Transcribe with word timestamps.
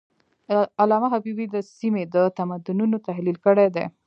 علامه 0.81 1.07
حبيبي 1.13 1.45
د 1.49 1.55
سیمې 1.77 2.03
د 2.15 2.17
تمدنونو 2.39 2.95
تحلیل 3.07 3.37
کړی 3.45 3.67
دی. 3.75 3.85